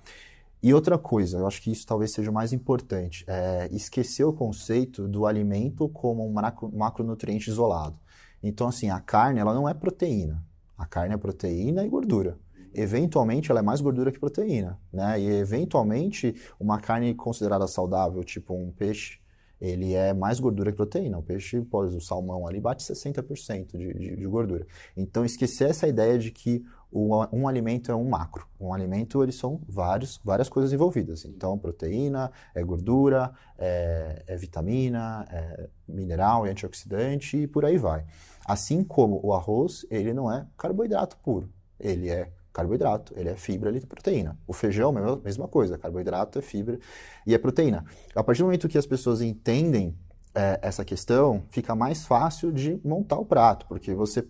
E 0.62 0.74
outra 0.74 0.98
coisa, 0.98 1.38
eu 1.38 1.48
acho 1.48 1.62
que 1.62 1.72
isso 1.72 1.86
talvez 1.86 2.12
seja 2.12 2.30
o 2.30 2.34
mais 2.34 2.52
importante, 2.52 3.24
é 3.28 3.70
esquecer 3.72 4.26
o 4.26 4.34
conceito 4.34 5.08
do 5.08 5.26
alimento 5.26 5.88
como 5.88 6.28
um 6.28 6.34
macro, 6.34 6.70
macronutriente 6.74 7.50
isolado. 7.50 7.98
Então, 8.42 8.68
assim, 8.68 8.90
a 8.90 9.00
carne, 9.00 9.40
ela 9.40 9.54
não 9.54 9.70
é 9.70 9.74
proteína. 9.74 10.44
A 10.78 10.86
carne 10.86 11.14
é 11.14 11.18
proteína 11.18 11.86
e 11.86 11.90
gordura. 11.90 12.38
Eventualmente, 12.74 13.52
ela 13.52 13.60
é 13.60 13.64
mais 13.64 13.82
gordura 13.82 14.12
que 14.12 14.20
proteína, 14.20 14.80
né? 14.92 15.20
E, 15.20 15.30
eventualmente, 15.30 16.36
uma 16.60 16.80
carne 16.80 17.14
considerada 17.14 17.68
saudável, 17.68 18.24
tipo 18.24 18.54
um 18.54 18.72
peixe, 18.72 19.20
ele 19.62 19.94
é 19.94 20.14
mais 20.14 20.40
gordura 20.40 20.72
que 20.72 20.78
proteína. 20.78 21.18
O 21.18 21.24
peixe, 21.24 21.58
o 21.60 22.00
salmão 22.00 22.48
ali 22.48 22.60
bate 22.60 22.84
60% 22.84 23.78
de, 23.78 23.94
de, 23.94 24.16
de, 24.16 24.26
gordura. 24.26 24.66
Então, 24.96 25.26
esquecer 25.26 25.70
essa 25.70 25.88
ideia 25.88 26.18
de 26.18 26.32
que 26.32 26.64
o, 26.92 27.16
um 27.32 27.48
alimento 27.48 27.92
é 27.92 27.96
um 27.96 28.08
macro. 28.08 28.48
Um 28.60 28.74
alimento, 28.74 29.22
eles 29.22 29.36
são 29.36 29.62
vários, 29.68 30.20
várias 30.24 30.48
coisas 30.48 30.72
envolvidas. 30.72 31.26
Então, 31.26 31.58
proteína, 31.58 32.32
é 32.56 32.64
gordura, 32.64 33.32
é, 33.58 34.24
é 34.28 34.36
vitamina, 34.38 35.28
é 35.30 35.70
mineral, 35.88 36.46
é 36.46 36.52
antioxidante 36.52 37.38
e 37.38 37.48
por 37.48 37.66
aí 37.66 37.78
vai. 37.78 38.06
Assim 38.46 38.84
como 38.84 39.20
o 39.24 39.34
arroz, 39.34 39.86
ele 39.92 40.14
não 40.14 40.32
é 40.32 40.48
carboidrato 40.58 41.18
puro. 41.18 41.50
Ele 41.80 42.10
é 42.10 42.32
carboidrato, 42.60 43.14
ele 43.16 43.30
é 43.30 43.36
fibra, 43.36 43.70
ele 43.70 43.80
é 43.80 43.82
proteína. 43.82 44.38
O 44.46 44.54
feijão, 44.54 44.92
mesma, 45.24 45.48
coisa, 45.48 45.78
carboidrato 45.78 46.40
é 46.40 46.42
fibra 46.42 46.80
e 47.26 47.34
é 47.34 47.38
proteína. 47.38 47.86
A 48.14 48.24
partir 48.24 48.42
do 48.42 48.46
momento 48.46 48.68
que 48.68 48.78
as 48.78 48.86
pessoas 48.86 49.22
entendem 49.22 49.96
é, 50.36 50.60
essa 50.62 50.84
questão, 50.84 51.44
fica 51.50 51.74
mais 51.74 52.06
fácil 52.06 52.52
de 52.52 52.80
montar 52.84 53.18
o 53.18 53.26
prato, 53.26 53.66
porque 53.68 53.94
você 53.94 54.26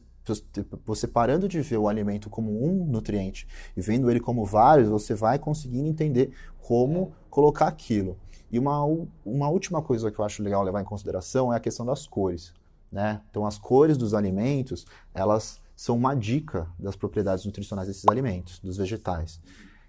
você 0.85 1.07
parando 1.07 1.47
de 1.47 1.59
ver 1.59 1.77
o 1.77 1.87
alimento 1.87 2.29
como 2.29 2.63
um 2.63 2.85
nutriente 2.85 3.47
e 3.75 3.81
vendo 3.81 4.11
ele 4.11 4.19
como 4.19 4.45
vários, 4.45 4.87
você 4.87 5.15
vai 5.15 5.39
conseguindo 5.39 5.87
entender 5.87 6.31
como 6.61 7.13
colocar 7.31 7.67
aquilo. 7.67 8.15
E 8.51 8.59
uma, 8.59 8.83
uma 9.25 9.49
última 9.49 9.81
coisa 9.81 10.11
que 10.11 10.19
eu 10.19 10.25
acho 10.25 10.43
legal 10.43 10.61
levar 10.61 10.81
em 10.81 10.85
consideração 10.85 11.51
é 11.51 11.57
a 11.57 11.59
questão 11.59 11.83
das 11.83 12.05
cores. 12.05 12.53
Né? 12.91 13.21
Então, 13.31 13.43
as 13.43 13.57
cores 13.57 13.97
dos 13.97 14.13
alimentos, 14.13 14.85
elas 15.15 15.59
são 15.79 15.95
uma 15.95 16.13
dica 16.13 16.67
das 16.77 16.97
propriedades 16.97 17.45
nutricionais 17.45 17.87
desses 17.87 18.05
alimentos, 18.05 18.59
dos 18.59 18.75
vegetais. 18.75 19.41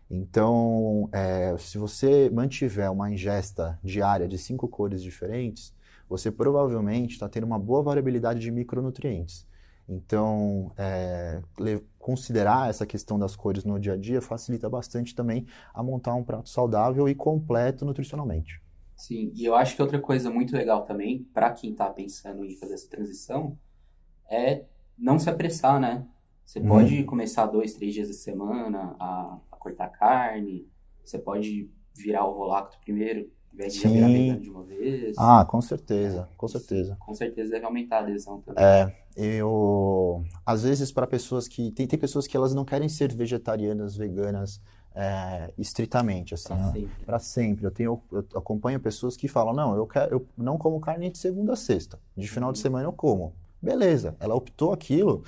Então, 0.09 1.09
é, 1.11 1.57
se 1.59 1.79
você 1.79 2.31
mantiver 2.31 2.93
uma 2.93 3.11
ingesta 3.11 3.77
diária 3.83 4.29
de 4.29 4.39
cinco 4.39 4.69
cores 4.69 5.03
diferentes, 5.03 5.75
você 6.09 6.31
provavelmente 6.31 7.15
está 7.15 7.29
tendo 7.29 7.43
uma 7.43 7.59
boa 7.59 7.83
variabilidade 7.83 8.39
de 8.39 8.53
micronutrientes. 8.53 9.45
Então, 9.89 10.71
é, 10.79 11.43
considerar 11.99 12.71
essa 12.71 12.87
questão 12.87 13.19
das 13.19 13.35
cores 13.35 13.65
no 13.65 13.77
dia 13.77 13.95
a 13.95 13.97
dia 13.97 14.23
facilita 14.23 14.71
bastante 14.71 15.13
também 15.13 15.45
a 15.75 15.83
montar 15.83 16.15
um 16.15 16.23
prato 16.23 16.51
saudável 16.51 17.09
e 17.09 17.17
completo 17.17 17.85
nutricionalmente. 17.85 18.63
Sim, 18.95 19.33
e 19.35 19.45
eu 19.45 19.57
acho 19.57 19.75
que 19.75 19.83
outra 19.83 19.99
coisa 19.99 20.31
muito 20.31 20.55
legal 20.55 20.85
também, 20.85 21.25
para 21.35 21.51
quem 21.51 21.73
está 21.73 21.91
pensando 21.91 22.45
em 22.45 22.55
fazer 22.55 22.75
essa 22.75 22.89
transição, 22.89 23.59
é 24.31 24.67
não 25.01 25.19
se 25.19 25.31
apressar, 25.31 25.81
né? 25.81 26.07
Você 26.45 26.59
hum. 26.61 26.69
pode 26.69 27.05
começar 27.05 27.47
dois, 27.47 27.75
três 27.75 27.95
dias 27.95 28.09
da 28.09 28.15
semana 28.15 28.97
a, 28.99 29.39
a, 29.51 29.57
cortar 29.57 29.89
carne, 29.89 30.69
você 31.05 31.19
pode 31.19 31.71
virar 31.95 32.27
o 32.27 32.35
volacto 32.35 32.79
primeiro, 32.81 33.31
ao 33.51 33.55
invés 33.55 33.75
de 33.75 33.89
virar 33.89 34.09
vegano 34.09 34.41
de 34.41 34.51
uma 34.51 34.65
vez. 34.65 35.17
Ah, 35.19 35.45
com 35.45 35.61
certeza, 35.61 36.29
com 36.37 36.49
certeza. 36.49 36.97
Com 36.99 37.15
certeza 37.15 37.51
deve 37.51 37.65
aumentar 37.65 37.99
a 37.99 38.01
adesão 38.01 38.41
também. 38.41 38.65
É, 38.65 38.93
eu... 39.17 40.25
Às 40.45 40.65
vezes 40.65 40.91
para 40.91 41.07
pessoas 41.07 41.47
que... 41.47 41.71
Tem, 41.73 41.87
tem 41.87 41.99
pessoas 41.99 42.27
que 42.27 42.37
elas 42.37 42.55
não 42.55 42.65
querem 42.65 42.89
ser 42.89 43.15
vegetarianas, 43.15 43.97
veganas, 43.97 44.61
é, 44.95 45.53
estritamente, 45.57 46.35
assim, 46.35 46.49
para 46.49 46.73
sempre. 46.73 47.05
Pra 47.05 47.19
sempre. 47.19 47.65
Eu, 47.65 47.71
tenho, 47.71 48.03
eu 48.11 48.25
acompanho 48.35 48.81
pessoas 48.81 49.17
que 49.17 49.29
falam, 49.29 49.55
não, 49.55 49.77
eu, 49.77 49.87
quero, 49.87 50.17
eu 50.17 50.27
não 50.37 50.59
como 50.59 50.81
carne 50.81 51.11
de 51.11 51.19
segunda 51.19 51.53
a 51.53 51.57
sexta, 51.57 51.99
de 52.17 52.27
final 52.29 52.53
de 52.53 52.59
uhum. 52.59 52.63
semana 52.63 52.85
eu 52.87 52.93
como. 52.93 53.33
Beleza, 53.63 54.17
ela 54.19 54.35
optou 54.35 54.73
aquilo 54.73 55.23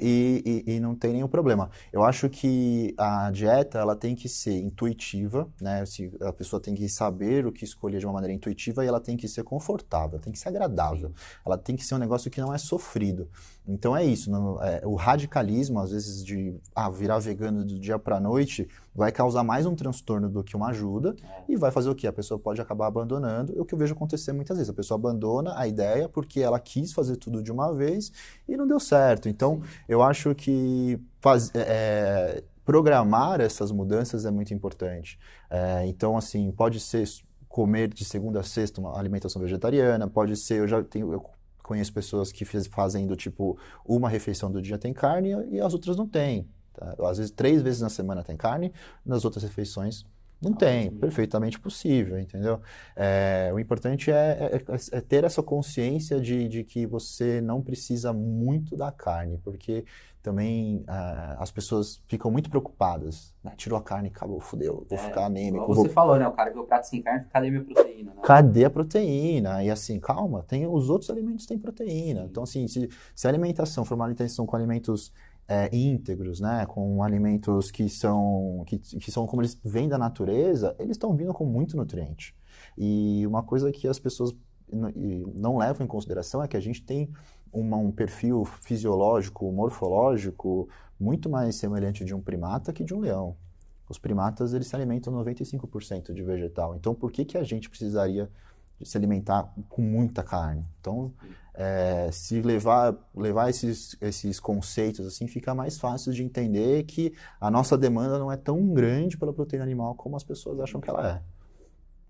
e, 0.00 0.64
e, 0.66 0.74
e, 0.74 0.80
não 0.80 0.94
tem 0.94 1.12
nenhum 1.12 1.28
problema. 1.28 1.70
Eu 1.92 2.02
acho 2.02 2.28
que 2.28 2.92
a 2.98 3.30
dieta 3.30 3.78
ela 3.78 3.94
tem 3.94 4.16
que 4.16 4.28
ser 4.28 4.58
intuitiva, 4.58 5.48
né? 5.60 5.84
A 6.22 6.32
pessoa 6.32 6.60
tem 6.60 6.74
que 6.74 6.88
saber 6.88 7.46
o 7.46 7.52
que 7.52 7.64
escolher 7.64 8.00
de 8.00 8.06
uma 8.06 8.14
maneira 8.14 8.34
intuitiva 8.34 8.84
e 8.84 8.88
ela 8.88 9.00
tem 9.00 9.16
que 9.16 9.28
ser 9.28 9.44
confortável, 9.44 10.18
tem 10.18 10.32
que 10.32 10.38
ser 10.38 10.48
agradável. 10.48 11.12
Ela 11.44 11.56
tem 11.56 11.76
que 11.76 11.84
ser 11.84 11.94
um 11.94 11.98
negócio 11.98 12.28
que 12.28 12.40
não 12.40 12.52
é 12.52 12.58
sofrido. 12.58 13.28
Então 13.68 13.96
é 13.96 14.04
isso. 14.04 14.30
Não, 14.32 14.62
é, 14.62 14.82
o 14.84 14.96
radicalismo, 14.96 15.78
às 15.78 15.92
vezes, 15.92 16.24
de 16.24 16.56
ah, 16.74 16.90
virar 16.90 17.20
vegano 17.20 17.64
do 17.64 17.78
dia 17.78 17.98
para 18.00 18.18
noite, 18.18 18.68
vai 18.96 19.12
causar 19.12 19.44
mais 19.44 19.66
um 19.66 19.74
transtorno 19.74 20.28
do 20.28 20.42
que 20.42 20.56
uma 20.56 20.68
ajuda 20.68 21.14
é. 21.22 21.52
e 21.52 21.56
vai 21.56 21.70
fazer 21.70 21.90
o 21.90 21.94
que? 21.94 22.06
A 22.06 22.12
pessoa 22.12 22.40
pode 22.40 22.60
acabar 22.60 22.86
abandonando. 22.86 23.52
É 23.56 23.60
o 23.60 23.64
que 23.64 23.74
eu 23.74 23.78
vejo 23.78 23.92
acontecer 23.92 24.32
muitas 24.32 24.56
vezes. 24.56 24.70
A 24.70 24.74
pessoa 24.74 24.96
abandona 24.96 25.56
a 25.58 25.68
ideia 25.68 26.08
porque 26.08 26.40
ela 26.40 26.58
quis 26.58 26.92
fazer 26.94 27.16
tudo 27.16 27.42
de 27.42 27.52
uma 27.52 27.74
vez 27.74 28.10
e 28.48 28.56
não 28.56 28.66
deu 28.66 28.80
certo. 28.80 29.28
Então, 29.28 29.60
eu 29.86 30.02
acho 30.02 30.34
que 30.34 30.98
faz, 31.20 31.54
é, 31.54 31.60
é, 31.60 32.44
programar 32.64 33.40
essas 33.40 33.70
mudanças 33.70 34.24
é 34.24 34.30
muito 34.30 34.54
importante. 34.54 35.18
É, 35.50 35.86
então, 35.86 36.16
assim, 36.16 36.50
pode 36.50 36.80
ser 36.80 37.06
comer 37.48 37.92
de 37.92 38.04
segunda 38.04 38.40
a 38.40 38.42
sexta 38.42 38.80
uma 38.80 38.98
alimentação 38.98 39.40
vegetariana, 39.40 40.08
pode 40.08 40.36
ser, 40.36 40.60
eu 40.60 40.68
já 40.68 40.82
tenho, 40.82 41.12
eu 41.12 41.24
conheço 41.62 41.92
pessoas 41.92 42.30
que 42.30 42.44
fazem 42.44 43.06
do 43.06 43.16
tipo, 43.16 43.58
uma 43.84 44.08
refeição 44.08 44.50
do 44.50 44.62
dia 44.62 44.78
tem 44.78 44.92
carne 44.92 45.34
e 45.50 45.60
as 45.60 45.74
outras 45.74 45.96
não 45.96 46.06
tem. 46.06 46.46
Tá? 46.76 46.94
Às 47.08 47.18
vezes 47.18 47.32
três 47.32 47.62
vezes 47.62 47.80
na 47.80 47.88
semana 47.88 48.22
tem 48.22 48.36
carne, 48.36 48.72
nas 49.04 49.24
outras 49.24 49.42
refeições 49.42 50.04
Não 50.40 50.52
tem, 50.52 50.90
perfeitamente 50.90 51.58
possível, 51.58 52.18
entendeu? 52.18 52.60
É, 52.94 53.50
o 53.54 53.58
importante 53.58 54.10
é, 54.10 54.62
é, 54.68 54.96
é, 54.96 55.00
ter 55.00 55.24
essa 55.24 55.42
consciência 55.42 56.20
de, 56.20 56.46
de 56.46 56.62
que 56.62 56.84
você 56.86 57.40
não 57.40 57.62
precisa 57.62 58.12
muito 58.12 58.76
da 58.76 58.92
carne, 58.92 59.38
porque 59.42 59.84
também 60.22 60.78
uh, 60.88 61.40
as 61.40 61.50
pessoas 61.50 62.02
ficam 62.06 62.30
muito 62.30 62.50
preocupadas. 62.50 63.32
Né? 63.42 63.54
Tirou 63.56 63.78
a 63.78 63.82
carne, 63.82 64.08
acabou, 64.08 64.38
fudeu, 64.40 64.84
vou 64.88 64.98
é, 64.98 65.02
ficar 65.02 65.24
anêmico. 65.24 65.66
Você 65.68 65.82
vou... 65.82 65.90
falou, 65.90 66.18
né? 66.18 66.28
O 66.28 66.32
cara 66.32 66.50
viu 66.50 66.62
o 66.62 66.66
prato 66.66 66.86
sem 66.86 67.00
carne, 67.00 67.24
cadê 67.32 67.50
minha 67.50 67.64
proteína? 67.64 68.12
Né? 68.12 68.20
Cadê 68.22 68.64
a 68.64 68.70
proteína? 68.70 69.64
E 69.64 69.70
assim, 69.70 69.98
calma, 69.98 70.42
tem, 70.42 70.66
os 70.66 70.90
outros 70.90 71.08
alimentos 71.10 71.46
têm 71.46 71.58
proteína. 71.58 72.22
Sim. 72.22 72.26
Então, 72.26 72.42
assim, 72.42 72.68
se, 72.68 72.90
se 73.14 73.26
a 73.26 73.30
alimentação 73.30 73.84
for 73.84 73.94
uma 73.94 74.04
alimentação 74.04 74.44
com 74.44 74.54
alimentos 74.54 75.12
é, 75.48 75.74
íntegros, 75.74 76.40
né, 76.40 76.66
com 76.66 77.02
alimentos 77.02 77.70
que 77.70 77.88
são, 77.88 78.64
que, 78.66 78.78
que 78.78 79.10
são 79.10 79.26
como 79.26 79.42
eles 79.42 79.58
vêm 79.64 79.88
da 79.88 79.98
natureza, 79.98 80.74
eles 80.78 80.92
estão 80.92 81.14
vindo 81.14 81.32
com 81.32 81.44
muito 81.44 81.76
nutriente. 81.76 82.34
E 82.76 83.26
uma 83.26 83.42
coisa 83.42 83.70
que 83.70 83.86
as 83.86 83.98
pessoas 83.98 84.36
não 84.72 85.58
levam 85.58 85.84
em 85.84 85.88
consideração 85.88 86.42
é 86.42 86.48
que 86.48 86.56
a 86.56 86.60
gente 86.60 86.82
tem 86.82 87.08
uma, 87.52 87.76
um 87.76 87.92
perfil 87.92 88.44
fisiológico, 88.44 89.50
morfológico 89.52 90.68
muito 90.98 91.30
mais 91.30 91.56
semelhante 91.56 92.04
de 92.04 92.14
um 92.14 92.20
primata 92.20 92.72
que 92.72 92.84
de 92.84 92.94
um 92.94 93.00
leão. 93.00 93.36
Os 93.88 93.98
primatas 93.98 94.52
eles 94.52 94.66
se 94.66 94.74
alimentam 94.74 95.12
95% 95.12 96.12
de 96.12 96.22
vegetal. 96.22 96.74
Então, 96.74 96.94
por 96.94 97.12
que, 97.12 97.24
que 97.24 97.38
a 97.38 97.44
gente 97.44 97.70
precisaria 97.70 98.28
se 98.82 98.96
alimentar 98.96 99.54
com 99.68 99.80
muita 99.80 100.22
carne? 100.22 100.64
Então, 100.80 101.12
é, 101.56 102.10
se 102.12 102.42
levar, 102.42 102.94
levar 103.14 103.48
esses, 103.48 103.96
esses 104.00 104.38
conceitos 104.38 105.06
assim, 105.06 105.26
fica 105.26 105.54
mais 105.54 105.78
fácil 105.78 106.12
de 106.12 106.22
entender 106.22 106.84
que 106.84 107.14
a 107.40 107.50
nossa 107.50 107.78
demanda 107.78 108.18
não 108.18 108.30
é 108.30 108.36
tão 108.36 108.72
grande 108.74 109.16
pela 109.16 109.32
proteína 109.32 109.64
animal 109.64 109.94
como 109.94 110.16
as 110.16 110.22
pessoas 110.22 110.60
acham 110.60 110.80
que 110.80 110.90
ela 110.90 111.08
é. 111.08 111.22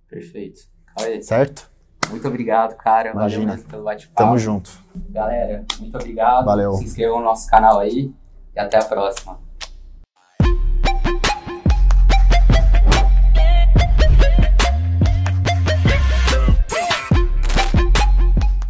Perfeito. 0.08 0.68
Certo? 1.22 1.70
Muito 2.10 2.26
obrigado, 2.26 2.76
cara. 2.76 3.10
Imagina. 3.10 3.52
Valeu 3.52 3.64
pelo 3.68 3.84
bate-papo. 3.84 4.16
Tamo 4.16 4.38
junto. 4.38 4.70
Galera, 5.10 5.64
muito 5.78 5.94
obrigado. 5.96 6.44
Valeu. 6.44 6.72
Se 6.74 6.84
inscrevam 6.84 7.18
no 7.18 7.24
nosso 7.24 7.48
canal 7.48 7.78
aí 7.78 8.12
e 8.54 8.58
até 8.58 8.78
a 8.78 8.84
próxima. 8.84 9.38